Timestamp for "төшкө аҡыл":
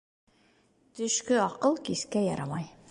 1.01-1.81